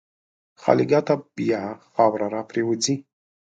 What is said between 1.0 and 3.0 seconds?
ته بیا خاوره راپرېوځي.